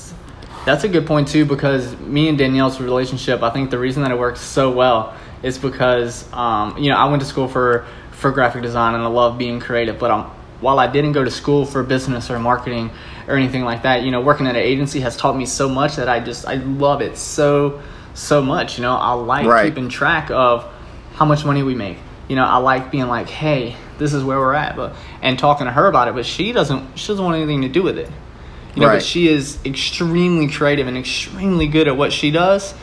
that's 0.67 0.85
a 0.85 0.89
good 0.89 1.07
point 1.07 1.29
too 1.29 1.45
because 1.45 1.97
me 2.01 2.29
and 2.29 2.37
Danielle's 2.37 2.81
relationship, 2.81 3.43
I 3.43 3.51
think 3.51 3.71
the 3.71 3.79
reason 3.79 4.03
that 4.03 4.11
it 4.11 4.19
works 4.19 4.41
so 4.41 4.71
well 4.71 5.15
is 5.43 5.59
because 5.59 6.31
um, 6.33 6.77
you 6.77 6.91
know 6.91 6.97
I 6.97 7.05
went 7.07 7.23
to 7.23 7.29
school 7.29 7.49
for 7.49 7.87
for 8.11 8.33
graphic 8.33 8.63
design 8.63 8.95
and 8.95 9.03
I 9.03 9.07
love 9.07 9.39
being 9.39 9.61
creative, 9.61 9.99
but 9.99 10.11
um, 10.11 10.25
while 10.61 10.79
I 10.79 10.87
didn't 10.87 11.13
go 11.13 11.23
to 11.23 11.31
school 11.31 11.65
for 11.67 11.83
business 11.83 12.31
or 12.31 12.39
marketing 12.39 12.91
or 13.29 13.37
anything 13.37 13.65
like 13.65 13.83
that, 13.83 14.03
you 14.03 14.11
know, 14.11 14.21
working 14.21 14.47
at 14.47 14.57
an 14.57 14.63
agency 14.63 15.01
has 15.01 15.17
taught 15.17 15.37
me 15.37 15.47
so 15.47 15.69
much 15.69 15.97
that 15.97 16.09
I 16.09 16.21
just 16.21 16.47
I 16.47 16.55
love 16.55 17.01
it 17.01 17.17
so 17.17 17.81
so 18.17 18.43
much. 18.43 18.79
You 18.79 18.83
know, 18.83 18.95
I 18.97 19.13
like 19.13 19.47
Right. 19.47 19.67
keeping 19.67 19.89
track 19.89 20.31
of 20.31 20.65
how 21.15 21.25
much 21.25 21.45
money 21.45 21.63
we 21.63 21.75
make. 21.75 21.99
You 22.29 22.35
know, 22.37 22.45
I 22.45 22.57
like 22.57 22.91
being 22.91 23.07
like, 23.07 23.29
hey, 23.29 23.77
this 23.99 24.13
is 24.13 24.25
where 24.25 24.39
we're 24.39 24.55
at, 24.55 24.75
but 24.77 24.95
and 25.23 25.39
talking 25.39 25.67
to 25.67 25.73
her 25.73 25.87
about 25.87 26.09
it. 26.09 26.15
But 26.15 26.27
she 26.27 26.53
doesn't. 26.53 26.99
She 26.99 27.09
doesn't 27.09 27.25
want 27.25 27.37
anything 27.37 27.63
to 27.63 27.69
do 27.69 27.83
with 27.83 27.99
it. 27.99 28.11
You 28.75 28.83
know, 28.83 28.89
Right. 28.89 28.95
but 28.97 29.03
she 29.05 29.29
is 29.29 29.59
extremely 29.65 30.49
creative 30.49 30.87
and 30.87 30.99
extremely 30.99 31.67
good 31.69 31.89
at 31.89 31.97
what 31.97 32.13
she 32.13 32.31
does, 32.31 32.75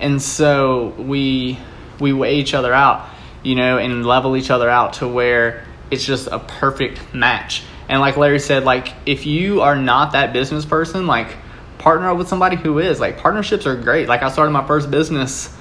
and 0.00 0.20
so 0.20 0.92
we 0.98 1.58
we 2.00 2.12
weigh 2.12 2.36
each 2.36 2.54
other 2.54 2.72
out, 2.74 3.06
you 3.42 3.54
know, 3.54 3.78
and 3.78 4.04
level 4.04 4.36
each 4.36 4.50
other 4.50 4.68
out 4.68 4.94
to 4.94 5.08
where 5.08 5.64
it's 5.90 6.04
just 6.04 6.26
a 6.30 6.38
perfect 6.38 7.00
match. 7.14 7.62
And 7.88 8.00
like 8.00 8.16
Larry 8.18 8.38
said, 8.40 8.64
like 8.64 8.92
if 9.06 9.24
you 9.26 9.62
are 9.62 9.74
not 9.76 10.12
that 10.12 10.32
business 10.34 10.64
person, 10.66 11.06
like 11.06 11.28
partner 11.78 12.10
up 12.10 12.18
with 12.18 12.28
somebody 12.28 12.56
who 12.56 12.78
is. 12.78 13.00
Like 13.00 13.18
partnerships 13.18 13.66
are 13.66 13.76
great. 13.76 14.08
Like 14.08 14.22
I 14.22 14.30
started 14.30 14.52
my 14.52 14.66
first 14.66 14.90
business 14.90 15.54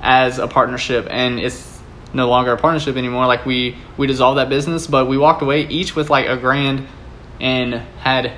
as 0.00 0.38
a 0.38 0.46
partnership 0.46 1.06
and 1.10 1.38
it's 1.38 1.80
no 2.12 2.28
longer 2.28 2.52
a 2.52 2.56
partnership 2.56 2.96
anymore. 2.96 3.26
Like 3.26 3.44
we 3.44 3.76
we 3.96 4.06
dissolved 4.06 4.38
that 4.38 4.48
business, 4.48 4.86
but 4.86 5.06
we 5.06 5.18
walked 5.18 5.42
away 5.42 5.66
each 5.66 5.94
with 5.94 6.10
like 6.10 6.26
a 6.26 6.36
grand 6.36 6.86
and 7.40 7.74
had 7.74 8.32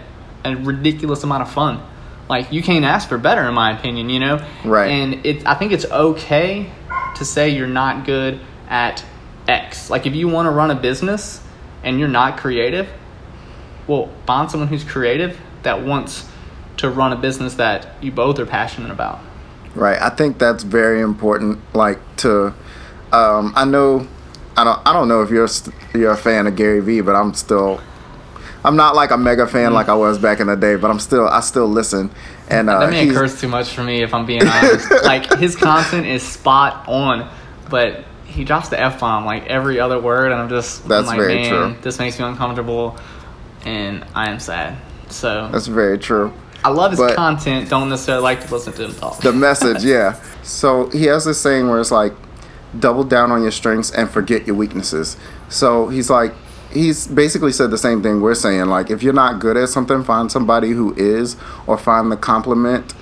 a 0.44 0.56
ridiculous 0.56 1.22
amount 1.22 1.42
of 1.42 1.50
fun. 1.50 1.82
Like 2.28 2.52
you 2.52 2.62
can't 2.62 2.84
ask 2.84 3.08
for 3.08 3.18
better 3.18 3.42
in 3.42 3.54
my 3.54 3.76
opinion, 3.76 4.08
you 4.08 4.20
know? 4.20 4.46
Right. 4.64 4.90
And 4.90 5.26
it 5.26 5.46
I 5.46 5.54
think 5.54 5.72
it's 5.72 5.84
okay 5.86 6.70
to 7.16 7.24
say 7.24 7.50
you're 7.50 7.66
not 7.66 8.06
good 8.06 8.40
at 8.68 9.04
X. 9.48 9.90
Like 9.90 10.06
if 10.06 10.14
you 10.14 10.28
want 10.28 10.46
to 10.46 10.50
run 10.50 10.70
a 10.70 10.74
business 10.74 11.42
and 11.82 11.98
you're 11.98 12.08
not 12.08 12.38
creative, 12.38 12.88
well, 13.86 14.10
find 14.26 14.50
someone 14.50 14.68
who's 14.68 14.84
creative 14.84 15.38
that 15.62 15.82
wants 15.82 16.28
to 16.80 16.90
run 16.90 17.12
a 17.12 17.16
business 17.16 17.54
that 17.54 17.88
you 18.00 18.10
both 18.10 18.38
are 18.38 18.46
passionate 18.46 18.90
about. 18.90 19.20
Right. 19.74 20.00
I 20.00 20.10
think 20.10 20.38
that's 20.38 20.64
very 20.64 21.00
important. 21.00 21.58
Like 21.74 21.98
to, 22.18 22.54
um, 23.12 23.52
I 23.54 23.64
know, 23.64 24.06
I 24.56 24.64
don't, 24.64 24.80
I 24.86 24.92
don't 24.92 25.08
know 25.08 25.22
if 25.22 25.30
you're 25.30 25.46
st- 25.46 25.74
you're 25.94 26.10
a 26.10 26.16
fan 26.16 26.46
of 26.46 26.56
Gary 26.56 26.80
Vee, 26.80 27.02
but 27.02 27.14
I'm 27.14 27.34
still, 27.34 27.80
I'm 28.64 28.76
not 28.76 28.94
like 28.94 29.10
a 29.10 29.16
mega 29.16 29.46
fan 29.46 29.72
like 29.72 29.88
I 29.88 29.94
was 29.94 30.18
back 30.18 30.40
in 30.40 30.48
the 30.48 30.56
day, 30.56 30.76
but 30.76 30.90
I'm 30.90 30.98
still, 30.98 31.28
I 31.28 31.40
still 31.40 31.68
listen. 31.68 32.10
And 32.48 32.68
uh, 32.68 32.80
that 32.80 32.90
man 32.90 33.12
cursed 33.12 33.40
too 33.40 33.48
much 33.48 33.70
for 33.70 33.84
me, 33.84 34.02
if 34.02 34.12
I'm 34.12 34.26
being 34.26 34.46
honest. 34.46 34.90
like 35.04 35.38
his 35.38 35.54
content 35.54 36.06
is 36.06 36.22
spot 36.22 36.88
on, 36.88 37.30
but 37.68 38.04
he 38.24 38.44
drops 38.44 38.68
the 38.68 38.80
f 38.80 39.00
bomb 39.00 39.24
like 39.24 39.46
every 39.46 39.78
other 39.78 40.00
word, 40.00 40.32
and 40.32 40.40
I'm 40.40 40.48
just 40.48 40.82
I'm 40.82 40.88
That's 40.88 41.06
like, 41.08 41.18
very 41.18 41.34
man, 41.34 41.48
true. 41.74 41.82
this 41.82 41.98
makes 41.98 42.18
me 42.18 42.24
uncomfortable, 42.24 42.98
and 43.64 44.04
I 44.14 44.30
am 44.30 44.40
sad. 44.40 44.76
So 45.10 45.48
that's 45.52 45.66
very 45.66 45.98
true. 45.98 46.32
I 46.64 46.70
love 46.70 46.92
his 46.92 47.00
but- 47.00 47.16
content. 47.16 47.68
Don't 47.68 47.88
necessarily 47.88 48.22
like 48.22 48.46
to 48.46 48.52
listen 48.52 48.72
to 48.74 48.84
him 48.84 48.94
talk. 48.94 49.20
The 49.20 49.32
message, 49.32 49.84
yeah. 49.84 50.20
So 50.42 50.88
he 50.90 51.04
has 51.04 51.24
this 51.24 51.40
saying 51.40 51.68
where 51.68 51.80
it's 51.80 51.90
like, 51.90 52.12
double 52.78 53.04
down 53.04 53.32
on 53.32 53.42
your 53.42 53.50
strengths 53.50 53.90
and 53.90 54.08
forget 54.08 54.46
your 54.46 54.56
weaknesses. 54.56 55.16
So 55.48 55.88
he's 55.88 56.08
like, 56.08 56.32
he's 56.72 57.06
basically 57.06 57.52
said 57.52 57.70
the 57.70 57.78
same 57.78 58.02
thing 58.02 58.20
we're 58.20 58.34
saying. 58.34 58.66
Like, 58.66 58.90
if 58.90 59.02
you're 59.02 59.12
not 59.12 59.40
good 59.40 59.56
at 59.56 59.68
something, 59.68 60.04
find 60.04 60.30
somebody 60.30 60.70
who 60.70 60.94
is, 60.94 61.36
or 61.66 61.76
find 61.76 62.12
the 62.12 62.16
compliment 62.16 62.94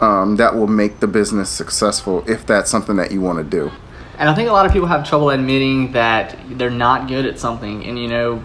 um, 0.00 0.36
that 0.36 0.54
will 0.54 0.66
make 0.66 1.00
the 1.00 1.06
business 1.06 1.48
successful 1.48 2.24
if 2.28 2.46
that's 2.46 2.70
something 2.70 2.96
that 2.96 3.12
you 3.12 3.20
want 3.20 3.38
to 3.38 3.44
do. 3.44 3.70
And 4.18 4.28
I 4.28 4.34
think 4.34 4.48
a 4.48 4.52
lot 4.52 4.66
of 4.66 4.72
people 4.72 4.88
have 4.88 5.08
trouble 5.08 5.30
admitting 5.30 5.92
that 5.92 6.36
they're 6.50 6.70
not 6.70 7.08
good 7.08 7.26
at 7.26 7.38
something. 7.38 7.84
And 7.84 7.98
you 7.98 8.08
know, 8.08 8.42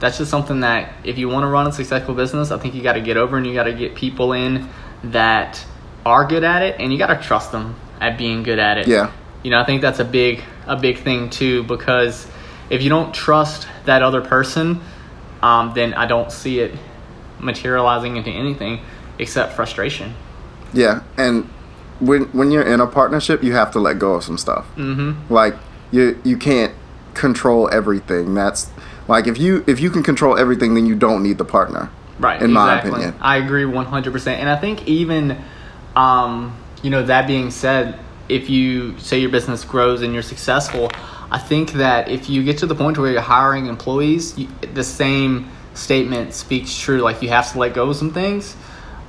that's 0.00 0.18
just 0.18 0.30
something 0.30 0.60
that 0.60 0.92
if 1.04 1.18
you 1.18 1.28
want 1.28 1.44
to 1.44 1.48
run 1.48 1.66
a 1.66 1.72
successful 1.72 2.14
business, 2.14 2.50
I 2.50 2.58
think 2.58 2.74
you 2.74 2.82
got 2.82 2.94
to 2.94 3.00
get 3.00 3.16
over 3.16 3.36
and 3.36 3.46
you 3.46 3.54
got 3.54 3.64
to 3.64 3.72
get 3.72 3.94
people 3.94 4.32
in 4.32 4.68
that 5.04 5.64
are 6.04 6.26
good 6.26 6.44
at 6.44 6.62
it 6.62 6.76
and 6.78 6.92
you 6.92 6.98
got 6.98 7.06
to 7.08 7.26
trust 7.26 7.52
them 7.52 7.76
at 8.00 8.18
being 8.18 8.42
good 8.42 8.58
at 8.58 8.78
it. 8.78 8.86
Yeah. 8.86 9.12
You 9.42 9.50
know, 9.50 9.60
I 9.60 9.64
think 9.64 9.82
that's 9.82 10.00
a 10.00 10.04
big 10.04 10.42
a 10.66 10.76
big 10.76 10.98
thing 10.98 11.30
too 11.30 11.62
because 11.64 12.26
if 12.70 12.82
you 12.82 12.88
don't 12.88 13.14
trust 13.14 13.68
that 13.84 14.02
other 14.02 14.22
person, 14.22 14.80
um, 15.42 15.72
then 15.74 15.94
I 15.94 16.06
don't 16.06 16.32
see 16.32 16.60
it 16.60 16.74
materializing 17.38 18.16
into 18.16 18.30
anything 18.30 18.80
except 19.18 19.54
frustration. 19.54 20.14
Yeah, 20.72 21.02
and 21.16 21.48
when 22.00 22.24
when 22.32 22.50
you're 22.50 22.62
in 22.62 22.80
a 22.80 22.86
partnership, 22.86 23.42
you 23.42 23.52
have 23.52 23.70
to 23.72 23.78
let 23.78 23.98
go 23.98 24.14
of 24.14 24.24
some 24.24 24.38
stuff. 24.38 24.66
Mm-hmm. 24.76 25.32
Like 25.32 25.54
you 25.90 26.20
you 26.24 26.36
can't 26.36 26.74
control 27.12 27.68
everything. 27.70 28.34
That's 28.34 28.70
like 29.08 29.26
if 29.26 29.38
you 29.38 29.64
if 29.66 29.80
you 29.80 29.90
can 29.90 30.02
control 30.02 30.38
everything, 30.38 30.74
then 30.74 30.86
you 30.86 30.94
don't 30.94 31.22
need 31.22 31.38
the 31.38 31.44
partner. 31.44 31.90
Right. 32.18 32.40
In 32.40 32.52
my 32.52 32.78
opinion. 32.78 33.14
I 33.20 33.38
agree 33.38 33.64
100%. 33.64 34.26
And 34.28 34.48
I 34.48 34.56
think 34.56 34.86
even, 34.86 35.36
um, 35.96 36.56
you 36.82 36.90
know, 36.90 37.02
that 37.02 37.26
being 37.26 37.50
said, 37.50 37.98
if 38.28 38.48
you 38.48 38.96
say 38.98 39.18
your 39.18 39.30
business 39.30 39.64
grows 39.64 40.02
and 40.02 40.12
you're 40.14 40.22
successful, 40.22 40.90
I 41.30 41.38
think 41.38 41.72
that 41.72 42.08
if 42.08 42.30
you 42.30 42.44
get 42.44 42.58
to 42.58 42.66
the 42.66 42.74
point 42.74 42.98
where 42.98 43.10
you're 43.10 43.20
hiring 43.20 43.66
employees, 43.66 44.38
you, 44.38 44.48
the 44.72 44.84
same 44.84 45.50
statement 45.74 46.34
speaks 46.34 46.78
true. 46.78 47.00
Like 47.00 47.22
you 47.22 47.28
have 47.30 47.50
to 47.52 47.58
let 47.58 47.74
go 47.74 47.90
of 47.90 47.96
some 47.96 48.12
things, 48.12 48.56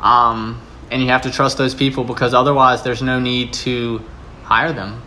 um, 0.02 0.60
and 0.90 1.02
you 1.02 1.10
have 1.10 1.22
to 1.24 1.32
trust 1.32 1.58
those 1.58 1.76
people 1.76 2.04
because 2.04 2.34
otherwise, 2.34 2.84
there's 2.84 3.02
no 3.02 3.20
need 3.20 3.54
to 3.54 4.02
hire 4.44 4.74
them. 4.74 5.02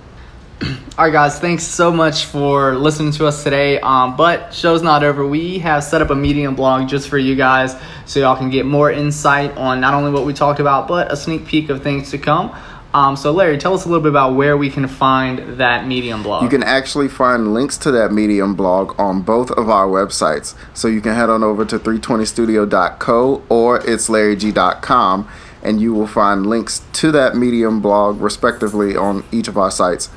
All 0.60 1.04
right, 1.04 1.12
guys, 1.12 1.38
thanks 1.38 1.62
so 1.62 1.92
much 1.92 2.24
for 2.24 2.74
listening 2.74 3.12
to 3.12 3.26
us 3.26 3.44
today. 3.44 3.78
Um, 3.78 4.16
but 4.16 4.52
show's 4.52 4.82
not 4.82 5.04
over. 5.04 5.24
We 5.24 5.60
have 5.60 5.84
set 5.84 6.02
up 6.02 6.10
a 6.10 6.14
Medium 6.16 6.56
blog 6.56 6.88
just 6.88 7.08
for 7.08 7.18
you 7.18 7.36
guys 7.36 7.76
so 8.04 8.18
y'all 8.18 8.36
can 8.36 8.50
get 8.50 8.66
more 8.66 8.90
insight 8.90 9.56
on 9.56 9.80
not 9.80 9.94
only 9.94 10.10
what 10.10 10.24
we 10.26 10.32
talked 10.32 10.58
about, 10.58 10.88
but 10.88 11.12
a 11.12 11.16
sneak 11.16 11.46
peek 11.46 11.68
of 11.68 11.84
things 11.84 12.10
to 12.10 12.18
come. 12.18 12.52
Um, 12.92 13.14
so, 13.14 13.30
Larry, 13.30 13.58
tell 13.58 13.74
us 13.74 13.84
a 13.84 13.88
little 13.88 14.02
bit 14.02 14.08
about 14.08 14.34
where 14.34 14.56
we 14.56 14.70
can 14.70 14.88
find 14.88 15.58
that 15.58 15.86
Medium 15.86 16.24
blog. 16.24 16.42
You 16.42 16.48
can 16.48 16.64
actually 16.64 17.08
find 17.08 17.54
links 17.54 17.76
to 17.78 17.92
that 17.92 18.10
Medium 18.10 18.56
blog 18.56 18.98
on 18.98 19.22
both 19.22 19.52
of 19.52 19.68
our 19.68 19.86
websites. 19.86 20.56
So 20.74 20.88
you 20.88 21.00
can 21.00 21.14
head 21.14 21.30
on 21.30 21.44
over 21.44 21.64
to 21.66 21.78
320studio.co 21.78 23.44
or 23.48 23.78
it's 23.88 24.08
larryg.com 24.08 25.28
and 25.62 25.80
you 25.80 25.92
will 25.92 26.06
find 26.06 26.46
links 26.46 26.82
to 26.94 27.12
that 27.12 27.36
Medium 27.36 27.80
blog 27.80 28.20
respectively 28.20 28.96
on 28.96 29.22
each 29.30 29.48
of 29.48 29.56
our 29.56 29.70
sites. 29.70 30.08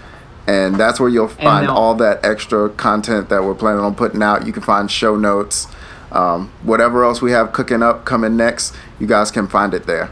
And 0.52 0.76
that's 0.76 1.00
where 1.00 1.08
you'll 1.08 1.30
find 1.30 1.70
all 1.70 1.96
that 1.96 2.26
extra 2.26 2.70
content 2.72 3.30
that 3.30 3.42
we're 3.42 3.56
planning 3.56 3.80
on 3.80 3.96
putting 3.96 4.22
out. 4.22 4.46
You 4.46 4.52
can 4.52 4.62
find 4.62 4.92
show 4.92 5.16
notes, 5.16 5.66
um, 6.12 6.52
whatever 6.64 7.06
else 7.06 7.22
we 7.22 7.32
have 7.32 7.54
cooking 7.54 7.82
up 7.82 8.04
coming 8.04 8.36
next. 8.36 8.76
You 9.00 9.08
guys 9.08 9.32
can 9.32 9.48
find 9.48 9.74
it 9.74 9.86
there. 9.86 10.12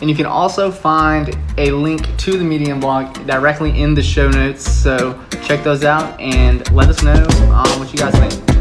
And 0.00 0.10
you 0.10 0.16
can 0.16 0.26
also 0.26 0.72
find 0.72 1.38
a 1.56 1.70
link 1.70 2.16
to 2.18 2.36
the 2.36 2.44
Medium 2.44 2.80
blog 2.80 3.14
directly 3.24 3.80
in 3.80 3.94
the 3.94 4.02
show 4.02 4.28
notes. 4.28 4.68
So 4.68 5.16
check 5.44 5.62
those 5.62 5.84
out 5.84 6.20
and 6.20 6.68
let 6.72 6.88
us 6.88 7.04
know 7.04 7.24
um, 7.52 7.78
what 7.78 7.92
you 7.92 7.98
guys 7.98 8.14
think. 8.18 8.55